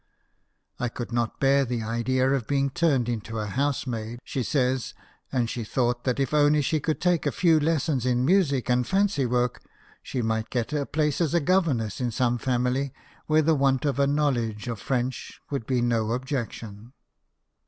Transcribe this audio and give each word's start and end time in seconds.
"I 0.79 0.89
could 0.89 1.11
not 1.11 1.39
bear 1.39 1.63
the 1.63 1.83
idea 1.83 2.27
of 2.31 2.47
being 2.47 2.71
turned 2.71 3.07
into 3.07 3.37
a 3.37 3.45
housemaid," 3.45 4.17
she 4.23 4.41
says; 4.41 4.95
and 5.31 5.47
she 5.47 5.63
thought 5.63 6.05
that 6.05 6.19
if 6.19 6.33
only 6.33 6.63
she 6.63 6.79
could 6.79 6.99
take 6.99 7.27
a 7.27 7.31
few 7.31 7.59
lessons 7.59 8.03
in 8.03 8.25
music 8.25 8.67
and 8.67 8.87
fancy 8.87 9.27
work 9.27 9.61
she 10.01 10.23
might 10.23 10.49
get" 10.49 10.73
a 10.73 10.87
place 10.87 11.21
as 11.21 11.39
governess 11.41 12.01
in 12.01 12.09
some 12.09 12.39
family 12.39 12.91
where 13.27 13.43
the 13.43 13.53
want 13.53 13.85
of 13.85 13.99
a 13.99 14.07
knowledge 14.07 14.67
of 14.67 14.79
French 14.79 15.39
would 15.51 15.67
be 15.67 15.83
no 15.83 16.13
objection." 16.13 16.93